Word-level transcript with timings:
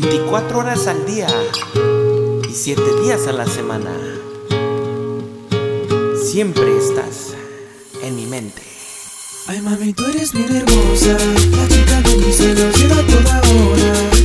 24 0.00 0.58
horas 0.58 0.86
al 0.88 1.06
día 1.06 1.26
y 2.46 2.52
7 2.52 2.82
días 3.02 3.26
a 3.28 3.32
la 3.32 3.46
semana. 3.46 3.90
Siempre 6.22 6.76
estás 6.76 7.32
en 8.02 8.14
mi 8.14 8.26
mente. 8.26 8.60
Ay 9.46 9.62
mami, 9.62 9.94
tú 9.94 10.04
eres 10.04 10.34
bien 10.34 10.54
hermosa, 10.54 11.16
la 11.50 11.68
chica 11.68 12.00
de 12.02 12.16
mis 12.18 12.36
sueños 12.36 12.78
llega 12.78 12.96
toda 13.06 13.40
hora. 13.40 14.15